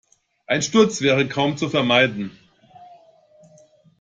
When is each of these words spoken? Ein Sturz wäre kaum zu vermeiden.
Ein 0.47 0.63
Sturz 0.63 1.01
wäre 1.01 1.27
kaum 1.27 1.57
zu 1.57 1.69
vermeiden. 1.69 2.35